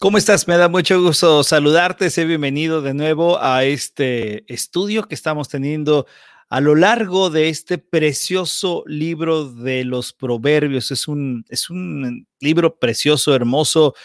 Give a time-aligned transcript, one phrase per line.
[0.00, 0.46] ¿Cómo estás?
[0.46, 2.08] Me da mucho gusto saludarte.
[2.10, 6.06] Sé bienvenido de nuevo a este estudio que estamos teniendo
[6.48, 10.92] a lo largo de este precioso libro de los proverbios.
[10.92, 13.96] Es un, es un libro precioso, hermoso.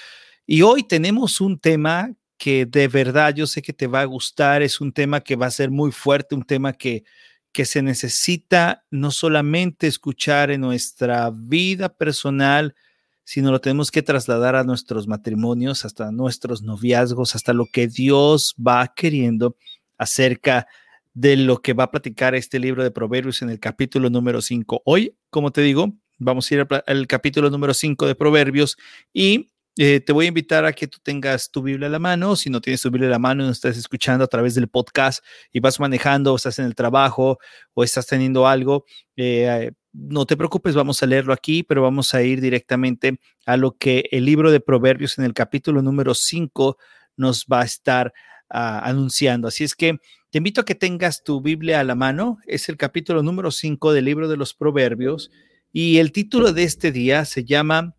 [0.48, 4.64] Y hoy tenemos un tema que de verdad yo sé que te va a gustar.
[4.64, 7.04] Es un tema que va a ser muy fuerte, un tema que,
[7.52, 12.74] que se necesita no solamente escuchar en nuestra vida personal,
[13.24, 18.56] sino lo tenemos que trasladar a nuestros matrimonios, hasta nuestros noviazgos, hasta lo que Dios
[18.56, 19.56] va queriendo
[19.98, 20.68] acerca
[21.14, 24.82] de lo que va a platicar este libro de Proverbios en el capítulo número 5.
[24.86, 28.78] Hoy, como te digo, vamos a ir al capítulo número 5 de Proverbios
[29.14, 32.36] y eh, te voy a invitar a que tú tengas tu Biblia a la mano.
[32.36, 34.68] Si no tienes tu Biblia a la mano y no estás escuchando a través del
[34.68, 37.40] podcast y vas manejando, o estás en el trabajo
[37.74, 42.24] o estás teniendo algo, eh, no te preocupes, vamos a leerlo aquí, pero vamos a
[42.24, 46.78] ir directamente a lo que el libro de Proverbios en el capítulo número 5
[47.16, 48.12] nos va a estar
[48.50, 49.48] ah, anunciando.
[49.48, 50.00] Así es que
[50.32, 52.40] te invito a que tengas tu Biblia a la mano.
[52.48, 55.30] Es el capítulo número 5 del libro de los Proverbios
[55.72, 57.96] y el título de este día se llama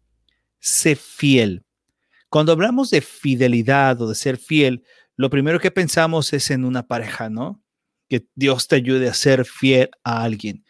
[0.59, 1.65] Sé fiel.
[2.28, 4.83] Cuando hablamos de fidelidad o de ser fiel,
[5.17, 7.62] lo primero que pensamos es en una pareja, ¿no?
[8.09, 10.65] Que Dios te ayude a ser fiel a alguien.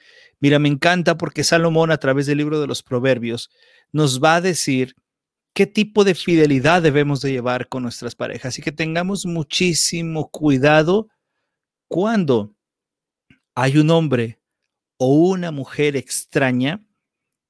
[0.44, 3.48] Mira, me encanta porque Salomón a través del libro de los Proverbios
[3.92, 4.94] nos va a decir
[5.54, 8.58] qué tipo de fidelidad debemos de llevar con nuestras parejas.
[8.58, 11.08] Y que tengamos muchísimo cuidado
[11.88, 12.54] cuando
[13.54, 14.38] hay un hombre
[14.98, 16.86] o una mujer extraña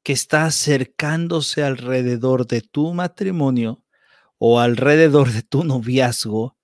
[0.05, 3.83] que está acercándose alrededor de tu matrimonio
[4.39, 6.56] o alrededor de tu noviazgo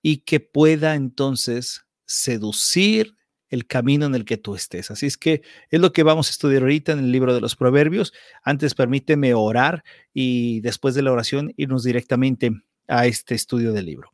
[0.00, 3.16] y que pueda entonces seducir
[3.48, 4.90] el camino en el que tú estés.
[4.90, 7.56] Así es que es lo que vamos a estudiar ahorita en el libro de los
[7.56, 8.12] proverbios.
[8.42, 12.50] Antes permíteme orar y después de la oración irnos directamente
[12.88, 14.12] a este estudio del libro.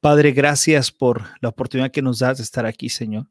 [0.00, 3.26] Padre, gracias por la oportunidad que nos das de estar aquí, Señor.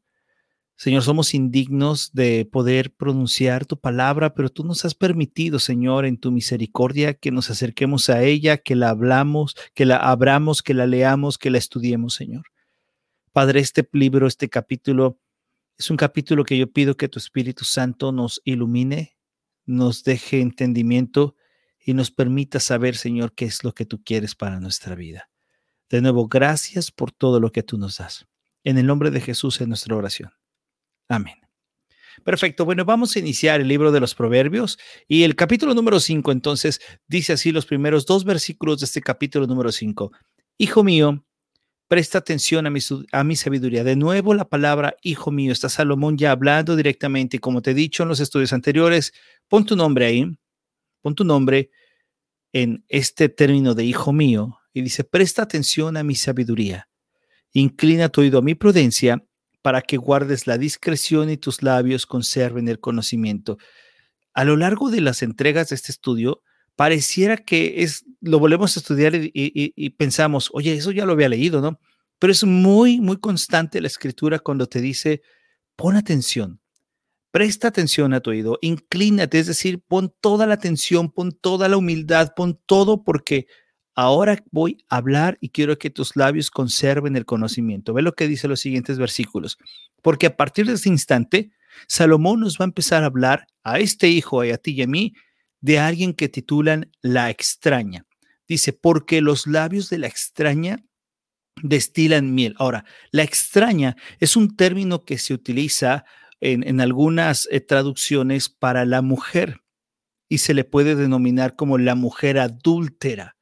[0.76, 6.18] Señor, somos indignos de poder pronunciar tu palabra, pero tú nos has permitido, Señor, en
[6.18, 10.86] tu misericordia, que nos acerquemos a ella, que la hablamos, que la abramos, que la
[10.86, 12.44] leamos, que la estudiemos, Señor.
[13.32, 15.18] Padre, este libro, este capítulo,
[15.78, 19.16] es un capítulo que yo pido que tu Espíritu Santo nos ilumine,
[19.64, 21.36] nos deje entendimiento
[21.78, 25.30] y nos permita saber, Señor, qué es lo que tú quieres para nuestra vida.
[25.88, 28.26] De nuevo, gracias por todo lo que tú nos das.
[28.64, 30.32] En el nombre de Jesús en nuestra oración.
[31.08, 31.36] Amén.
[32.24, 32.64] Perfecto.
[32.64, 36.80] Bueno, vamos a iniciar el libro de los Proverbios y el capítulo número 5, entonces,
[37.06, 40.10] dice así los primeros dos versículos de este capítulo número 5.
[40.58, 41.24] Hijo mío,
[41.88, 42.80] presta atención a mi,
[43.12, 43.82] a mi sabiduría.
[43.82, 45.52] De nuevo la palabra hijo mío.
[45.52, 47.40] Está Salomón ya hablando directamente.
[47.40, 49.12] Como te he dicho en los estudios anteriores,
[49.48, 50.38] pon tu nombre ahí,
[51.00, 51.70] pon tu nombre
[52.52, 56.88] en este término de hijo mío y dice, presta atención a mi sabiduría.
[57.52, 59.24] Inclina tu oído a mi prudencia
[59.62, 63.58] para que guardes la discreción y tus labios conserven el conocimiento.
[64.34, 66.42] A lo largo de las entregas de este estudio,
[66.76, 71.60] pareciera que es, lo volvemos a estudiar y, pensamos, oye, eso ya lo había leído,
[71.60, 71.80] ¿no?
[72.18, 75.22] Pero es muy, muy constante la escritura cuando te dice,
[75.76, 76.60] pon atención,
[77.30, 81.76] presta atención a tu oído, inclínate, es decir, pon toda la atención, pon toda la
[81.76, 83.46] humildad, pon todo porque
[84.00, 87.92] Ahora voy a hablar y quiero que tus labios conserven el conocimiento.
[87.92, 89.58] Ve lo que dice los siguientes versículos.
[90.02, 91.50] Porque a partir de este instante,
[91.88, 95.14] Salomón nos va a empezar a hablar a este hijo, a ti y a mí,
[95.60, 98.06] de alguien que titulan la extraña.
[98.48, 100.84] Dice, porque los labios de la extraña
[101.62, 102.54] destilan miel.
[102.58, 106.04] Ahora, la extraña es un término que se utiliza
[106.40, 109.60] en, algunas eh, traducciones para la mujer
[110.28, 113.38] y se le puede denominar como la mujer adúltera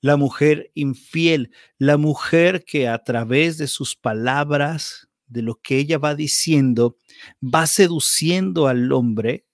[0.00, 5.98] la mujer infiel, la mujer que a través de sus palabras, de lo que ella
[5.98, 6.96] va diciendo,
[7.42, 9.46] va seduciendo al hombre,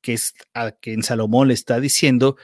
[0.00, 2.36] que es a quien Salomón le está diciendo.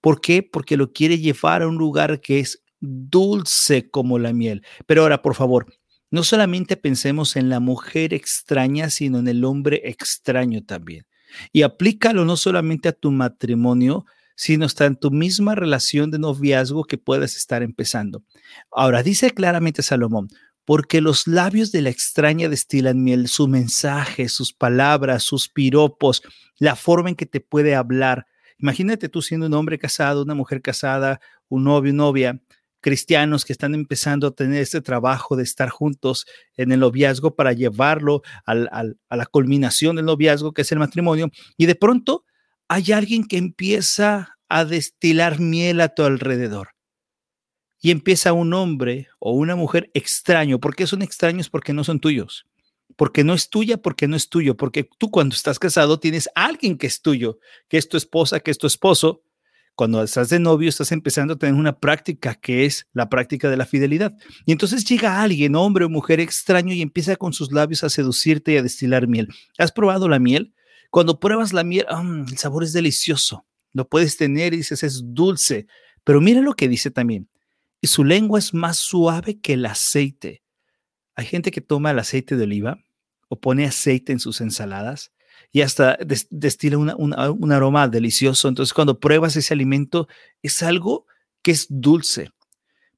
[0.00, 0.42] ¿Por qué?
[0.42, 4.62] Porque lo quiere llevar a un lugar que es dulce como la miel.
[4.86, 5.66] Pero ahora, por favor,
[6.10, 11.06] no solamente pensemos en la mujer extraña, sino en el hombre extraño también.
[11.52, 14.04] Y aplícalo no solamente a tu matrimonio,
[14.34, 18.24] sino está en tu misma relación de noviazgo que puedes estar empezando.
[18.72, 20.28] Ahora, dice claramente Salomón,
[20.64, 26.22] porque los labios de la extraña destilan miel, su mensaje, sus palabras, sus piropos,
[26.58, 28.26] la forma en que te puede hablar.
[28.60, 32.40] Imagínate tú siendo un hombre casado, una mujer casada, un novio, novia,
[32.80, 36.26] cristianos que están empezando a tener este trabajo de estar juntos
[36.56, 41.66] en el noviazgo para llevarlo a la culminación del noviazgo, que es el matrimonio, y
[41.66, 42.24] de pronto
[42.68, 46.70] hay alguien que empieza a destilar miel a tu alrededor.
[47.82, 50.60] y empieza un hombre o una mujer extraño.
[50.60, 51.48] ¿Por qué son extraños?
[51.48, 52.44] Porque no son tuyos.
[53.00, 54.58] Porque no es tuya, porque no es tuyo.
[54.58, 58.40] Porque tú cuando estás casado tienes a alguien que es tuyo, que es tu esposa,
[58.40, 59.22] que es tu esposo.
[59.74, 63.56] Cuando estás de novio estás empezando a tener una práctica que es la práctica de
[63.56, 64.12] la fidelidad.
[64.44, 68.52] Y entonces llega alguien, hombre o mujer extraño, y empieza con sus labios a seducirte
[68.52, 69.28] y a destilar miel.
[69.56, 70.52] ¿Has probado la miel?
[70.90, 71.86] Cuando pruebas la miel,
[72.28, 73.46] el sabor es delicioso.
[73.72, 75.66] Lo puedes tener y dices, es dulce.
[76.04, 77.30] Pero mira lo que dice también
[77.80, 80.42] y su lengua es más suave que el aceite.
[81.14, 82.78] Hay gente que toma el aceite de oliva
[83.30, 85.12] o pone aceite en sus ensaladas
[85.52, 85.96] y hasta
[86.30, 88.48] destila un aroma delicioso.
[88.48, 90.08] Entonces, cuando pruebas ese alimento,
[90.42, 91.06] es algo
[91.42, 92.30] que es dulce.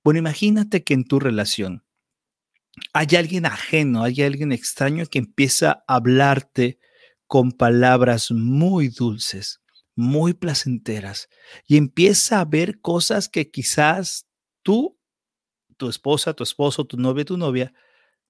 [0.02, 1.84] Bueno, imagínate que en tu relación
[2.94, 6.79] hay alguien ajeno, hay alguien extraño que empieza a hablarte
[7.26, 9.61] con palabras muy dulces,
[9.94, 11.29] muy placenteras,
[11.67, 14.26] y empieza a ver cosas que quizás
[14.62, 14.99] tú,
[15.76, 17.75] tu esposa, tu esposo, tu novia, tu novia,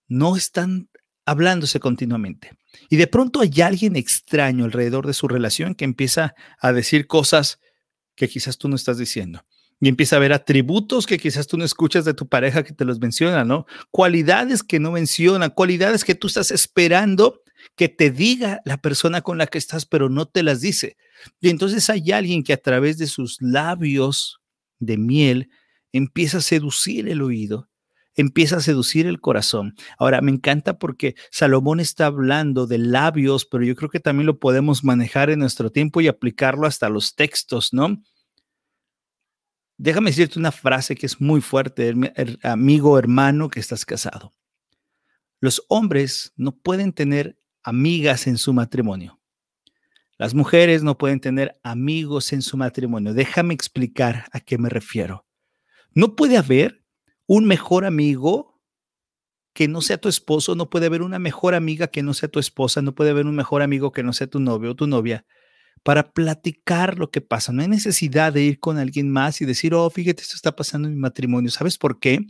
[0.09, 0.91] no están
[1.27, 2.53] hablándose continuamente.
[2.89, 7.61] Y de pronto hay alguien extraño alrededor de su relación que empieza a decir cosas
[8.15, 9.45] que quizás tú no estás diciendo.
[9.81, 12.85] Y empieza a ver atributos que quizás tú no escuchas de tu pareja que te
[12.85, 13.67] los menciona, ¿no?
[13.91, 17.43] Cualidades que no menciona, cualidades que tú estás esperando
[17.77, 20.97] que te diga la persona con la que estás, pero no te las dice.
[21.41, 24.41] Y entonces hay alguien que a través de sus labios
[24.79, 25.51] de miel
[25.93, 27.69] empieza a seducir el oído,
[28.15, 29.75] empieza a seducir el corazón.
[29.99, 34.39] Ahora, me encanta porque Salomón está hablando de labios, pero yo creo que también lo
[34.39, 38.03] podemos manejar en nuestro tiempo y aplicarlo hasta los textos, ¿no?
[39.79, 41.93] Déjame decirte una frase que es muy fuerte,
[42.43, 44.35] amigo, hermano, que estás casado.
[45.41, 49.21] Los hombres no pueden tener amigas en su matrimonio.
[50.19, 53.13] Las mujeres no pueden tener amigos en su matrimonio.
[53.13, 55.27] Déjame explicar a qué me refiero.
[55.95, 56.82] No puede haber
[57.35, 58.61] un mejor amigo
[59.55, 62.39] que no sea tu esposo, no puede haber una mejor amiga que no sea tu
[62.39, 65.25] esposa, no puede haber un mejor amigo que no sea tu novio o tu novia
[65.83, 67.51] para platicar lo que pasa.
[67.51, 70.89] No hay necesidad de ir con alguien más y decir, oh, fíjate, esto está pasando
[70.89, 71.51] en mi matrimonio.
[71.51, 72.21] ¿Sabes por qué?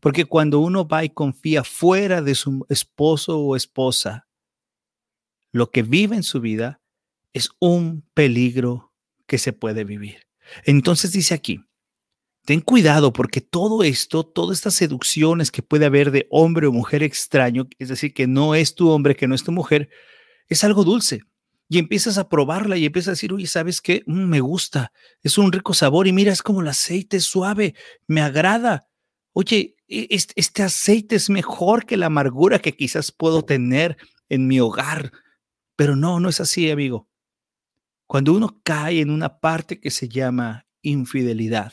[0.00, 4.26] Porque cuando uno va y confía fuera de su esposo o esposa,
[5.52, 6.80] lo que vive en su vida
[7.32, 8.92] es un peligro
[9.28, 10.26] que se puede vivir.
[10.64, 11.60] Entonces dice aquí,
[12.46, 17.02] Ten cuidado porque todo esto, todas estas seducciones que puede haber de hombre o mujer
[17.02, 19.90] extraño, es decir, que no es tu hombre, que no es tu mujer,
[20.46, 21.22] es algo dulce.
[21.68, 24.04] Y empiezas a probarla y empiezas a decir, oye, ¿sabes qué?
[24.06, 24.92] Mm, me gusta,
[25.24, 27.74] es un rico sabor y mira, es como el aceite suave,
[28.06, 28.86] me agrada.
[29.32, 33.96] Oye, e, este aceite es mejor que la amargura que quizás puedo tener
[34.28, 35.10] en mi hogar.
[35.74, 37.08] Pero no, no es así, amigo.
[38.06, 41.72] Cuando uno cae en una parte que se llama infidelidad,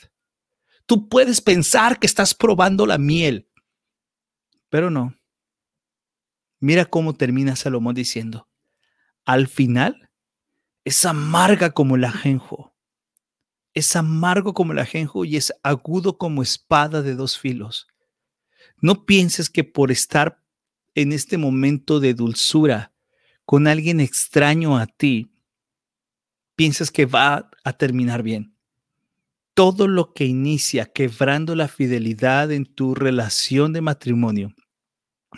[0.86, 3.48] Tú puedes pensar que estás probando la miel,
[4.70, 5.18] pero no.
[6.60, 8.50] Mira cómo termina Salomón diciendo,
[9.26, 10.10] al final
[10.84, 12.76] es amarga como el ajenjo,
[13.74, 17.88] es amargo como el ajenjo y es agudo como espada de dos filos.
[18.82, 20.42] No pienses que por estar
[20.96, 22.94] en este momento de dulzura
[23.46, 25.34] con alguien extraño a ti,
[26.56, 28.53] pienses que va a terminar bien
[29.54, 34.54] todo lo que inicia quebrando la fidelidad en tu relación de matrimonio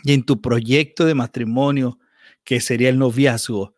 [0.03, 1.99] y en tu proyecto de matrimonio,
[2.43, 3.75] que sería el noviazgo,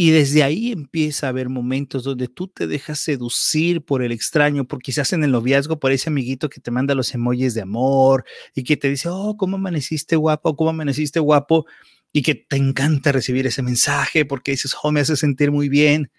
[0.00, 4.64] y desde ahí empieza a haber momentos donde tú te dejas seducir por el extraño,
[4.64, 8.24] porque quizás en el noviazgo por ese amiguito que te manda los emojis de amor
[8.54, 10.54] y que te dice, oh, ¿cómo amaneciste guapo?
[10.54, 11.66] ¿Cómo amaneciste guapo?
[12.12, 16.12] Y que te encanta recibir ese mensaje porque dices, oh, me hace sentir muy bien.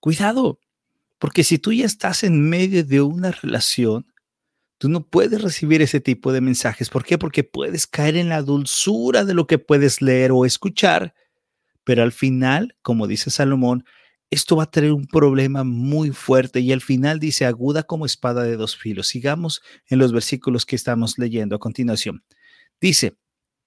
[0.00, 0.60] Cuidado,
[1.18, 4.06] porque si tú ya estás en medio de una relación,
[4.78, 6.88] tú no puedes recibir ese tipo de mensajes.
[6.88, 7.18] ¿Por qué?
[7.18, 11.14] Porque puedes caer en la dulzura de lo que puedes leer o escuchar,
[11.84, 13.84] pero al final, como dice Salomón,
[14.30, 18.42] esto va a tener un problema muy fuerte y al final dice aguda como espada
[18.42, 19.08] de dos filos.
[19.08, 22.22] Sigamos en los versículos que estamos leyendo a continuación.
[22.80, 23.16] Dice,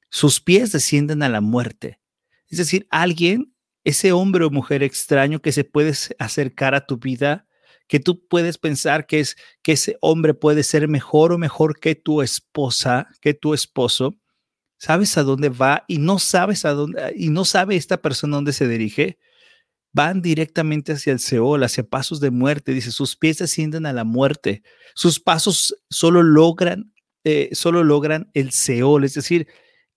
[0.09, 1.99] sus pies descienden a la muerte.
[2.47, 7.47] Es decir, alguien ese hombre o mujer extraño que se puede acercar a tu vida,
[7.87, 11.95] que tú puedes pensar que es que ese hombre puede ser mejor o mejor que
[11.95, 14.17] tu esposa, que tu esposo,
[14.77, 18.53] sabes a dónde va y no sabes a dónde y no sabe esta persona dónde
[18.53, 19.19] se dirige,
[19.93, 22.73] van directamente hacia el Seol, hacia pasos de muerte.
[22.73, 24.63] Dice, sus pies ascienden a la muerte.
[24.95, 29.47] Sus pasos solo logran, eh, solo logran el Seol, es decir,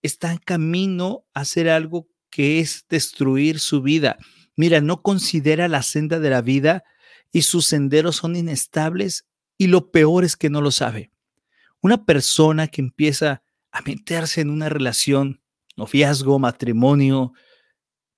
[0.03, 4.19] está en camino a hacer algo que es destruir su vida.
[4.57, 6.83] Mira, no considera la senda de la vida
[7.31, 9.25] y sus senderos son inestables
[9.57, 11.13] y lo peor es que no lo sabe.
[11.81, 15.43] Una persona que empieza a meterse en una relación,
[15.77, 17.35] noviazgo, matrimonio,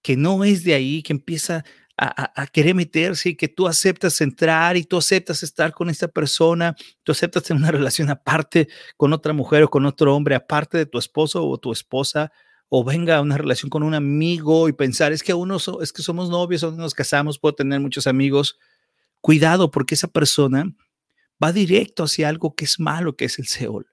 [0.01, 1.67] que no es de ahí, que empieza
[1.99, 6.75] a, querer meterse y que tú aceptas entrar y tú aceptas estar con esta persona,
[7.03, 10.87] tú aceptas tener una relación aparte con otra mujer o con otro hombre, aparte de
[10.87, 12.33] tu esposo o tu esposa,
[12.69, 16.03] o venga a una relación con un amigo y pensar, es que uno es que
[16.03, 18.59] somos novios o nos casamos, puedo tener muchos amigos.
[19.21, 20.75] Cuidado, porque esa persona
[21.43, 23.87] va directo hacia algo que es malo, que es el Seol,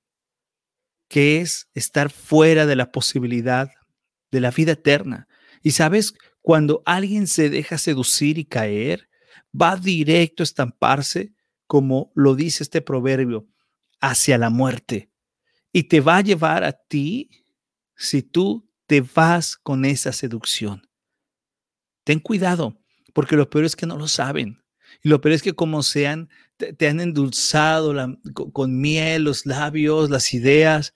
[1.08, 3.70] que es estar fuera de la posibilidad
[4.32, 5.27] de la vida eterna.
[5.62, 9.10] Y sabes, cuando alguien se deja seducir y caer,
[9.60, 11.34] va directo a estamparse,
[11.68, 13.48] como lo dice este proverbio,
[14.01, 15.10] hacia la muerte.
[15.72, 17.30] Y te va a llevar a ti
[18.03, 20.89] si tú te vas con esa seducción.
[22.03, 22.77] Ten cuidado,
[23.13, 24.62] porque lo peor es que no lo saben.
[25.01, 27.93] Y lo peor es que como sean, te, te han endulzado
[28.33, 30.93] con, con miel los labios, las ideas,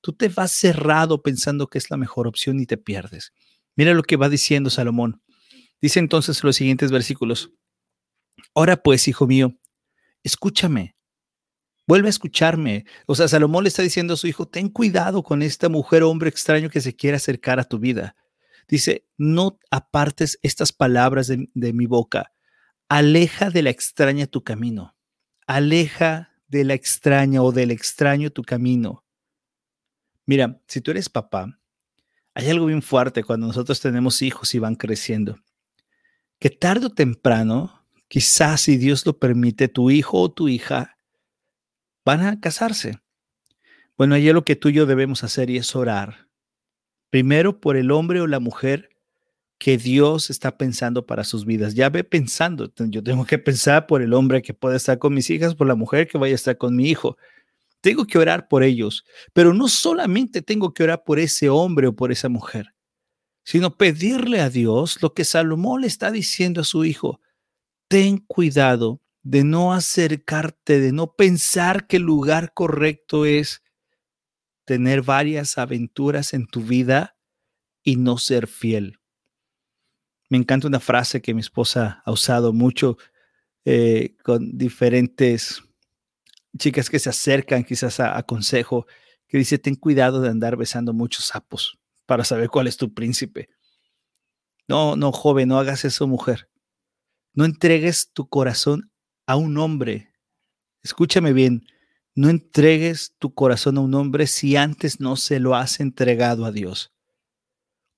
[0.00, 3.32] tú te vas cerrado pensando que es la mejor opción y te pierdes.
[3.76, 5.22] Mira lo que va diciendo Salomón.
[5.80, 7.52] Dice entonces los siguientes versículos.
[8.54, 9.56] Ahora pues, hijo mío,
[10.24, 10.96] escúchame.
[11.88, 12.84] Vuelve a escucharme.
[13.06, 16.10] O sea, Salomón le está diciendo a su hijo, ten cuidado con esta mujer o
[16.10, 18.14] hombre extraño que se quiere acercar a tu vida.
[18.68, 22.34] Dice, no apartes estas palabras de, de mi boca.
[22.90, 24.96] Aleja de la extraña tu camino.
[25.46, 29.06] Aleja de la extraña o del extraño tu camino.
[30.26, 31.58] Mira, si tú eres papá,
[32.34, 35.38] hay algo bien fuerte cuando nosotros tenemos hijos y van creciendo,
[36.38, 40.97] que tarde o temprano, quizás si Dios lo permite, tu hijo o tu hija
[42.08, 42.98] van a casarse.
[43.98, 46.26] Bueno, ahí lo que tú y yo debemos hacer y es orar.
[47.10, 48.88] Primero por el hombre o la mujer
[49.58, 51.74] que Dios está pensando para sus vidas.
[51.74, 55.28] Ya ve pensando, yo tengo que pensar por el hombre que puede estar con mis
[55.28, 57.18] hijas, por la mujer que vaya a estar con mi hijo.
[57.82, 61.94] Tengo que orar por ellos, pero no solamente tengo que orar por ese hombre o
[61.94, 62.74] por esa mujer,
[63.44, 67.20] sino pedirle a Dios lo que Salomón le está diciendo a su hijo.
[67.86, 73.62] Ten cuidado de no acercarte, de no pensar que el lugar correcto es
[74.64, 77.16] tener varias aventuras en tu vida
[77.82, 79.00] y no ser fiel.
[80.28, 82.98] Me encanta una frase que mi esposa ha usado mucho
[83.64, 85.62] eh, con diferentes
[86.56, 88.86] chicas que se acercan quizás a, consejo,
[89.26, 93.48] que dice, ten cuidado de andar besando muchos sapos para saber cuál es tu príncipe.
[94.66, 96.50] No, no, joven, no hagas eso, mujer.
[97.32, 98.90] No entregues tu corazón
[99.28, 100.08] a un hombre.
[100.82, 101.66] Escúchame bien,
[102.14, 106.50] no entregues tu corazón a un hombre si antes no se lo has entregado a
[106.50, 106.94] Dios.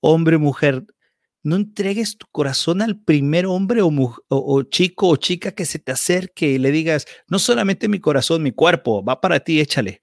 [0.00, 0.84] Hombre, mujer,
[1.44, 6.48] no entregues tu corazón al primer hombre o, chico o chica que se te acerque
[6.48, 10.00] y le digas, no solamente mi corazón, mi cuerpo, va para ti, échale.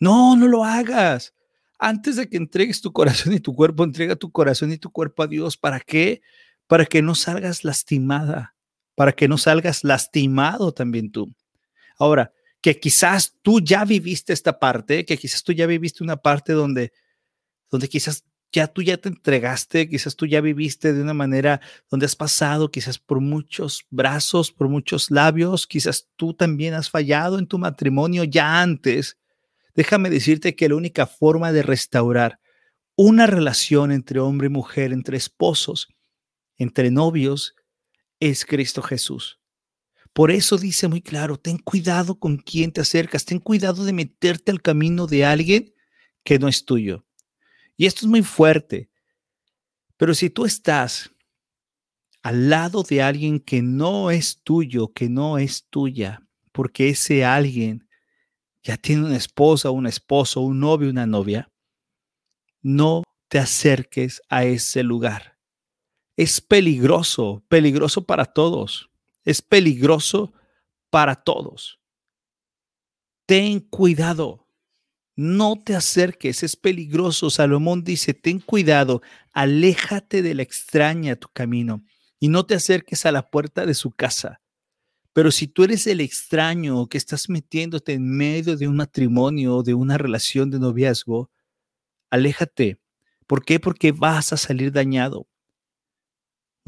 [0.00, 1.34] No, no lo hagas.
[1.78, 5.24] Antes de que entregues tu corazón y tu cuerpo, entrega tu corazón y tu cuerpo
[5.24, 5.58] a Dios.
[5.58, 6.22] ¿Para qué?
[6.66, 8.54] Para que no salgas lastimada,
[8.94, 11.32] para que no salgas lastimado también tú.
[11.98, 16.52] Ahora, que quizás tú ya viviste esta parte, que quizás tú ya viviste una parte
[16.52, 16.92] donde,
[17.70, 22.06] donde quizás ya tú ya te entregaste, quizás tú ya viviste de una manera donde
[22.06, 27.46] has pasado quizás por muchos brazos, por muchos labios, quizás tú también has fallado en
[27.46, 29.18] tu matrimonio ya antes.
[29.74, 32.40] Déjame decirte que la única forma de restaurar
[32.96, 35.88] una relación entre hombre y mujer, entre esposos,
[36.58, 37.54] entre novios,
[38.20, 39.40] es Cristo Jesús.
[40.12, 44.50] Por eso dice muy claro, ten cuidado con quién te acercas, ten cuidado de meterte
[44.50, 45.74] al camino de alguien
[46.24, 47.06] que no es tuyo.
[47.76, 48.90] Y esto es muy fuerte.
[49.96, 51.10] Pero si tú estás
[52.22, 57.88] al lado de alguien que no es tuyo, que no es tuya, porque ese alguien
[58.62, 61.50] ya tiene una esposa, un esposo, un novio, una novia,
[62.60, 65.38] no te acerques a ese lugar.
[66.20, 68.90] Es peligroso, peligroso para todos.
[69.24, 70.34] Es peligroso
[70.90, 71.80] para todos.
[73.24, 74.46] Ten cuidado.
[75.16, 77.30] No te acerques, es peligroso.
[77.30, 79.00] Salomón dice, ten cuidado,
[79.32, 81.82] aléjate de la extraña tu camino
[82.18, 84.42] y no te acerques a la puerta de su casa.
[85.14, 89.62] Pero si tú eres el extraño que estás metiéndote en medio de un matrimonio o
[89.62, 91.30] de una relación de noviazgo,
[92.10, 92.78] aléjate.
[93.26, 93.58] ¿Por qué?
[93.58, 95.29] Porque vas a salir dañado.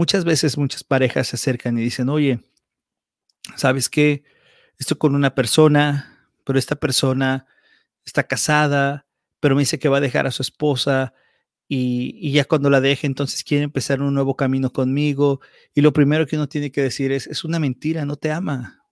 [0.02, 2.40] Muchas veces muchas parejas se acercan y dicen, oye,
[3.54, 4.24] ¿sabes qué?
[4.76, 7.46] Estoy con una persona, pero esta persona
[8.04, 9.06] está casada,
[9.38, 11.14] pero me dice que va a dejar a su esposa
[11.68, 15.40] y, ya cuando la deje, entonces quiere empezar un nuevo camino conmigo.
[15.72, 18.84] Y lo primero que uno tiene que decir es, es una mentira, no te ama.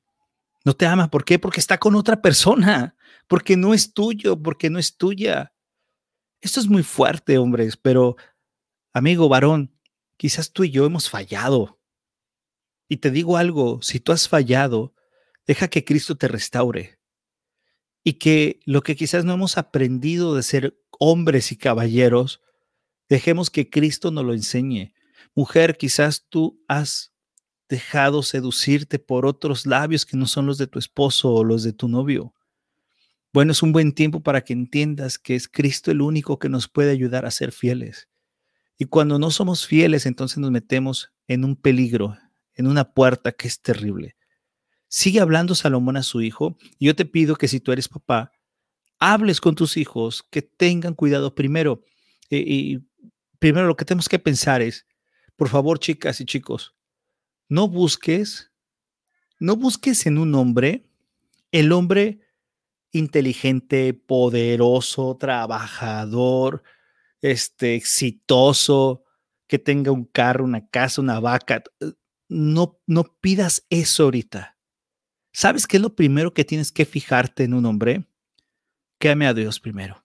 [0.65, 1.11] No te ama.
[1.11, 1.41] ¿Por qué?
[1.41, 2.95] Porque está con otra persona,
[3.27, 5.53] porque no es tuyo, porque no es tuya.
[6.41, 8.15] Esto es muy fuerte, hombres, pero
[8.93, 9.73] amigo varón,
[10.21, 11.81] quizás tú y yo hemos fallado.
[12.91, 14.95] Y te digo algo, si tú has fallado,
[15.47, 16.99] deja que Cristo te restaure.
[18.05, 22.43] Y que lo que quizás no hemos aprendido de ser hombres y caballeros,
[23.09, 24.93] dejemos que Cristo nos lo enseñe.
[25.35, 27.15] Mujer, quizás tú has
[27.71, 31.73] dejado seducirte por otros labios que no son los de tu esposo o los de
[31.73, 32.35] tu novio.
[33.33, 36.69] Bueno, es un buen tiempo para que entiendas que es Cristo el único que nos
[36.69, 38.10] puede ayudar a ser fieles.
[38.81, 42.17] Y cuando no somos fieles, entonces nos metemos en un peligro,
[42.55, 44.17] en una puerta que es terrible.
[44.89, 46.57] Sigue hablando Salomón a su hijo.
[46.79, 48.33] Y yo te pido que si tú eres papá,
[48.99, 51.85] hables con tus hijos, que tengan cuidado primero.
[52.31, 52.79] y
[53.39, 54.87] primero lo que tenemos que pensar es,
[55.37, 56.75] por favor, chicas y chicos,
[57.51, 58.51] no busques,
[59.41, 60.89] no busques en un hombre
[61.53, 62.21] el hombre
[62.93, 66.63] inteligente, poderoso, trabajador,
[67.21, 69.05] este, exitoso,
[69.47, 71.63] que tenga un carro, una casa, una vaca.
[72.29, 74.57] No, no pidas eso ahorita.
[75.33, 78.09] ¿Sabes qué es lo primero que tienes que fijarte en un hombre?
[78.99, 80.05] Que ame a Dios primero.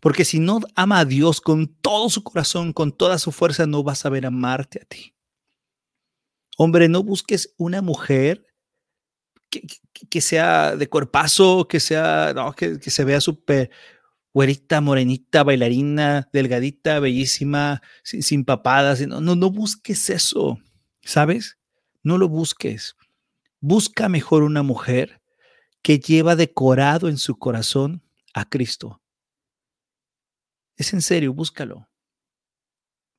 [0.00, 3.82] Porque si no ama a Dios con todo su corazón, con toda su fuerza, no
[3.82, 5.14] vas a ver amarte a ti.
[6.56, 8.46] Hombre, no busques una mujer
[10.10, 13.70] que, sea de cuerpazo, que sea, no, que, se vea súper
[14.34, 19.00] güerita, morenita, bailarina, delgadita, bellísima, sin, papadas.
[19.06, 20.58] No, no, no busques eso,
[21.02, 21.56] ¿sabes?
[22.02, 22.96] No lo busques.
[23.60, 25.22] Busca mejor una mujer
[25.82, 28.02] que lleva decorado en su corazón
[28.34, 29.00] a Cristo.
[30.76, 31.88] Es en serio, búscalo.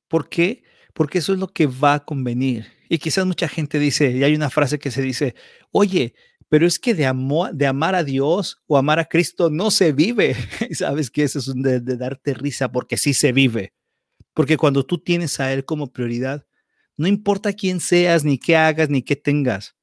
[0.08, 0.64] ¿Por qué?
[0.92, 2.66] Porque eso es lo que va a convenir.
[2.90, 5.34] Y quizás mucha gente dice, y hay una frase que se dice,
[5.72, 6.14] oye,
[6.48, 10.34] pero es que de, amar a Dios o amar a Cristo no se vive.
[10.72, 13.72] Sabes que eso es de, de darte risa porque sí se vive.
[14.34, 16.46] Porque cuando tú tienes a Él como prioridad,
[16.96, 19.76] no importa quién seas, ni qué hagas, ni qué tengas.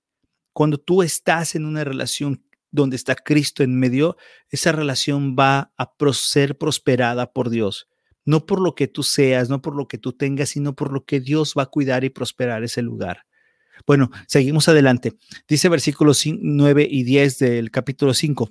[0.53, 4.17] Cuando tú estás en una relación donde está Cristo en medio,
[4.49, 7.87] esa relación va a ser prosperada por Dios
[8.25, 11.05] no por lo que tú seas, no por lo que tú tengas, sino por lo
[11.05, 13.25] que Dios va a cuidar y prosperar ese lugar.
[13.85, 15.13] Bueno, seguimos adelante.
[15.47, 18.49] Dice versículos 9 y 10 del capítulo 5.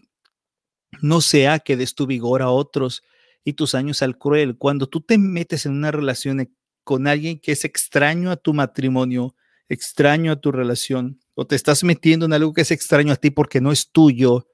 [1.00, 3.02] No sea que des tu vigor a otros
[3.44, 4.56] y tus años al cruel.
[4.58, 6.50] Cuando tú te metes en una relación e,
[6.84, 9.34] con alguien que es extraño a tu matrimonio,
[9.68, 13.30] extraño a tu relación, o te estás metiendo en algo que es extraño a ti
[13.30, 14.46] porque no es tuyo,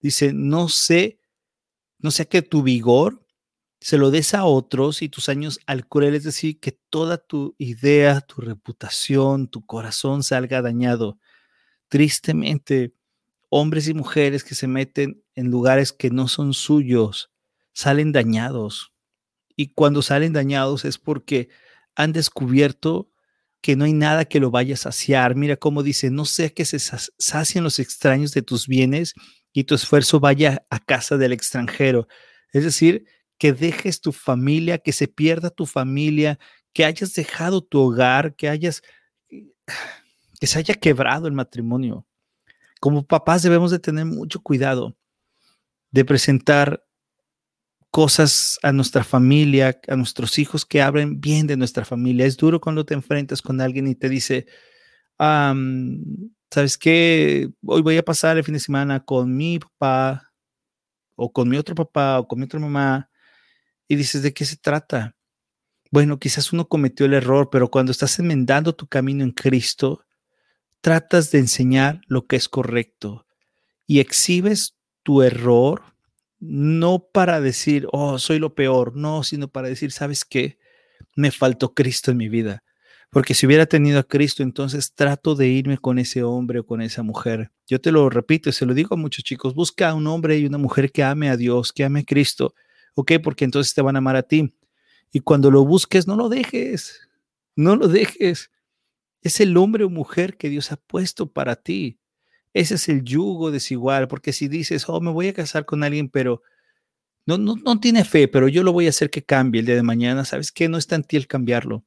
[0.00, 1.20] dice, no sé,
[1.98, 3.25] no sea que tu vigor
[3.80, 7.54] se lo des a otros y tus años al cruel, es decir, que toda tu
[7.58, 11.18] idea, tu reputación, tu corazón salga dañado.
[11.88, 12.94] Tristemente,
[13.48, 17.30] hombres y mujeres que se meten en lugares que no son suyos
[17.72, 18.92] salen dañados.
[19.54, 21.48] Y cuando salen dañados es porque
[21.94, 23.10] han descubierto
[23.60, 25.34] que no hay nada que lo vaya a saciar.
[25.34, 29.14] Mira cómo dice, no sea que se sacien los extraños de tus bienes
[29.52, 32.08] y tu esfuerzo vaya a casa del extranjero.
[32.52, 33.06] Es decir,
[33.38, 36.38] que dejes tu familia, que se pierda tu familia,
[36.72, 38.82] que hayas dejado tu hogar, que hayas,
[39.30, 39.52] eh,
[40.40, 42.06] que se haya quebrado el matrimonio.
[42.80, 44.96] Como papás debemos de tener mucho cuidado
[45.90, 46.84] de presentar
[47.90, 52.26] cosas a nuestra familia, a nuestros hijos que hablen bien de nuestra familia.
[52.26, 54.46] Es duro cuando te enfrentas con alguien y te dice,
[55.18, 57.48] ¿sabes qué?
[57.64, 60.30] Hoy voy a pasar el fin de semana con mi papá
[61.14, 63.08] o con mi otro papá o con mi otra mamá
[63.88, 65.16] y dices, ¿de qué se trata?
[65.90, 70.04] Bueno, quizás uno cometió el error, pero cuando estás enmendando tu camino en Cristo,
[70.80, 73.26] tratas de enseñar lo que es correcto
[73.86, 75.82] y exhibes tu error
[76.38, 80.58] no para decir, oh, soy lo peor, no, sino para decir, ¿sabes qué?
[81.14, 82.62] Me faltó Cristo en mi vida.
[83.10, 86.82] Porque si hubiera tenido a Cristo, entonces trato de irme con ese hombre o con
[86.82, 87.52] esa mujer.
[87.66, 90.36] Yo te lo repito y se lo digo a muchos chicos, busca a un hombre
[90.38, 92.54] y una mujer que ame a Dios, que ame a Cristo
[92.96, 93.12] ¿Ok?
[93.22, 94.54] Porque entonces te van a amar a ti.
[95.12, 97.08] Y cuando lo busques, no lo dejes.
[97.54, 98.50] No lo dejes.
[99.22, 101.98] Es el hombre o mujer que Dios ha puesto para ti.
[102.54, 104.08] Ese es el yugo desigual.
[104.08, 106.42] Porque si dices, oh, me voy a casar con alguien, pero
[107.26, 109.74] no, no, no tiene fe, pero yo lo voy a hacer que cambie el día
[109.74, 110.68] de mañana, ¿sabes qué?
[110.68, 111.84] No está en ti el cambiarlo.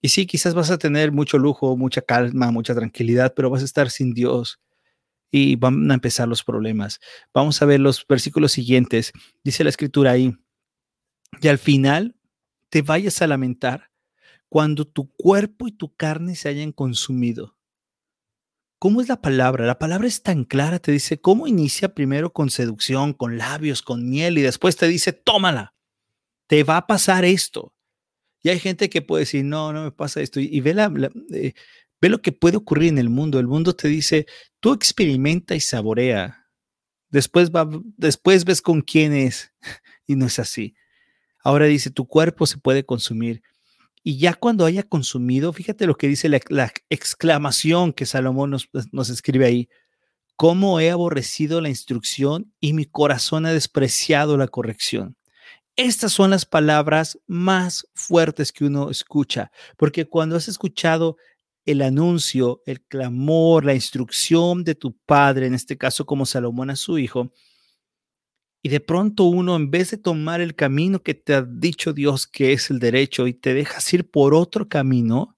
[0.00, 3.66] Y sí, quizás vas a tener mucho lujo, mucha calma, mucha tranquilidad, pero vas a
[3.66, 4.60] estar sin Dios
[5.36, 7.00] y van a empezar los problemas.
[7.32, 9.12] Vamos a ver los versículos siguientes.
[9.42, 10.32] Dice la escritura ahí,
[11.40, 12.14] y al final
[12.68, 13.90] te vayas a lamentar
[14.48, 17.56] cuando tu cuerpo y tu carne se hayan consumido.
[18.78, 19.66] ¿Cómo es la palabra?
[19.66, 24.08] La palabra es tan clara, te dice cómo inicia primero con seducción, con labios, con
[24.08, 25.74] miel y después te dice, tómala,
[26.46, 27.74] te va a pasar esto.
[28.40, 30.38] Y hay gente que puede decir, no, no me pasa esto.
[30.38, 30.92] Y, ve, la,
[31.32, 31.54] eh,
[32.04, 33.38] ve lo que puede ocurrir en el mundo.
[33.38, 34.26] El mundo te dice,
[34.60, 36.50] tú experimenta y saborea.
[37.08, 39.52] Después, va, después ves con quién es.
[40.06, 40.74] Y no es así.
[41.42, 43.42] Ahora dice, tu cuerpo se puede consumir.
[44.02, 49.08] Y ya cuando haya consumido, fíjate lo que dice la, exclamación que Salomón nos, nos
[49.08, 49.70] escribe ahí.
[50.36, 55.16] ¿Cómo he aborrecido la instrucción y mi corazón ha despreciado la corrección?
[55.76, 61.16] Estas son las palabras más fuertes que uno escucha, porque cuando has escuchado
[61.64, 66.76] el anuncio, el clamor, la instrucción de tu padre, en este caso como Salomón a
[66.76, 67.32] su hijo,
[68.62, 72.26] y de pronto uno, en vez de tomar el camino que te ha dicho Dios
[72.26, 75.36] que es el derecho y te dejas ir por otro camino,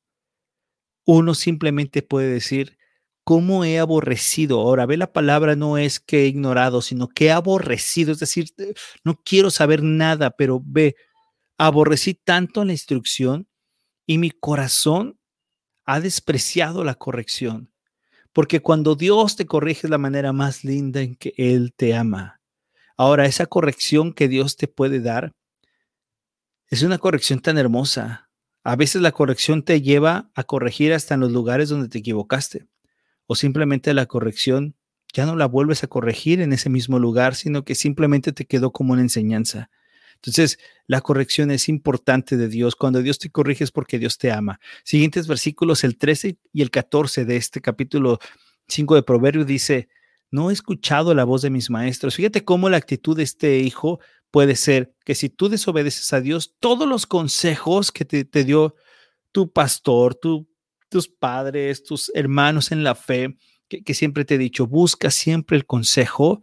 [1.04, 2.78] uno simplemente puede decir,
[3.24, 4.60] ¿cómo he aborrecido?
[4.60, 8.46] Ahora, ve la palabra no es que he ignorado, sino que he aborrecido, es decir,
[9.02, 10.94] no quiero saber nada, pero ve,
[11.58, 13.48] aborrecí tanto la instrucción
[14.06, 15.18] y mi corazón
[15.87, 17.72] ha despreciado la corrección.
[18.33, 22.40] Porque cuando Dios te corrige es la manera más linda en que Él te ama.
[22.99, 25.33] Ahora, esa corrección que Dios te puede dar
[26.68, 28.29] es una corrección tan hermosa.
[28.62, 32.66] A veces la corrección te lleva a corregir hasta en los lugares donde te equivocaste
[33.27, 34.77] o simplemente la corrección
[35.12, 38.72] ya no la vuelves a corregir en ese mismo lugar, sino que simplemente te quedó
[38.72, 39.70] como una enseñanza.
[40.16, 42.76] Entonces, la corrección es importante de Dios.
[42.76, 44.61] Cuando Dios te corrige es porque Dios te ama.
[44.85, 48.18] Siguientes versículos, el 13 y el 14 de este capítulo
[48.68, 49.88] 5 de Proverbios dice,
[50.31, 52.16] no he escuchado la voz de mis maestros.
[52.16, 54.00] Fíjate cómo la actitud de este hijo
[54.31, 58.74] puede ser que si tú desobedeces a Dios, todos los consejos que te, te dio
[59.33, 60.48] tu pastor, tu
[60.88, 63.37] tus padres, tus hermanos en la fe,
[63.68, 66.42] que, siempre te he dicho, busca siempre el consejo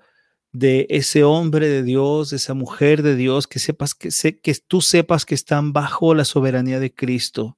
[0.53, 4.81] de ese hombre de Dios, de esa mujer de Dios, que sepas que, que tú
[4.81, 7.57] sepas que están bajo la soberanía de Cristo.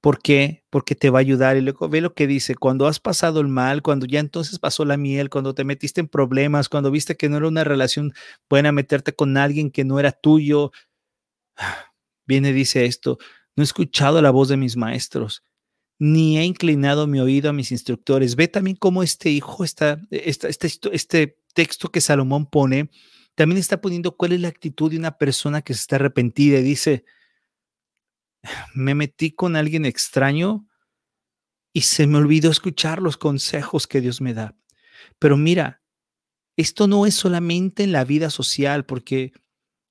[0.00, 0.64] ¿Por qué?
[0.70, 1.58] Porque te va a ayudar.
[1.58, 4.86] Y luego ve lo que dice, cuando has pasado el mal, cuando ya entonces pasó
[4.86, 8.14] la miel, cuando te metiste en problemas, cuando viste que no era una relación
[8.48, 10.72] buena meterte con alguien que no era tuyo,
[12.26, 13.18] viene dice esto,
[13.56, 15.42] no he escuchado la voz de mis maestros,
[16.00, 18.34] ni he inclinado mi oído a mis instructores.
[18.34, 20.48] Ve también cómo este hijo está, este,
[20.92, 22.90] este texto que Salomón pone,
[23.34, 26.62] también está poniendo cuál es la actitud de una persona que se está arrepentida y
[26.62, 27.04] dice,
[28.74, 30.66] me metí con alguien extraño
[31.74, 34.56] y se me olvidó escuchar los consejos que Dios me da.
[35.18, 35.82] Pero mira,
[36.56, 39.32] esto no es solamente en la vida social, porque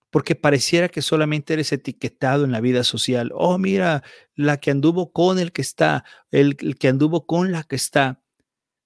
[0.09, 3.31] porque pareciera que solamente eres etiquetado en la vida social.
[3.35, 4.03] Oh, mira,
[4.35, 8.21] la que anduvo con el que está, el, que anduvo con la que está.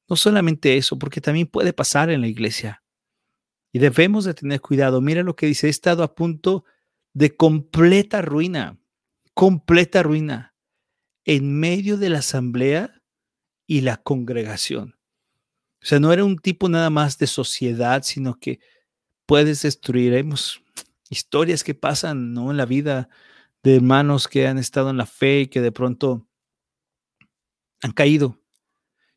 [0.09, 2.83] No solamente eso, porque también puede pasar en la iglesia.
[3.71, 5.01] Y debemos de tener cuidado.
[5.01, 6.65] Mira lo que dice, he estado a punto
[7.13, 8.77] de completa ruina,
[9.33, 10.55] completa ruina,
[11.25, 13.01] en medio de la asamblea
[13.65, 14.95] y la congregación.
[15.81, 18.59] O sea, no era un tipo nada más de sociedad, sino que
[19.25, 20.13] puedes destruir.
[20.13, 20.63] Hemos
[21.13, 22.51] historias que pasan ¿no?
[22.51, 23.09] en la vida
[23.63, 26.27] de hermanos que han estado en la fe y que de pronto
[27.81, 28.41] han caído.